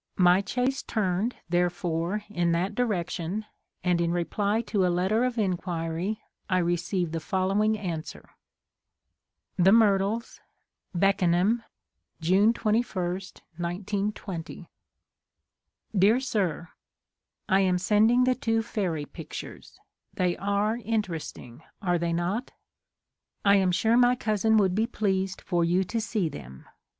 [0.17, 3.45] My chase turned, therefore, in that direction,
[3.83, 8.27] and in reply to a letter of inquiry I received the following answer:
[9.57, 10.41] The Myrtles,
[10.95, 11.61] Beckenham,
[12.19, 14.71] June 21, 1920.
[15.95, 16.69] Dear Sir,
[17.47, 19.79] I am sending the two fairy pictures;
[20.15, 22.51] they are interesting, are they not?
[23.45, 26.65] I am sure my cousin would be pleased for you to see them.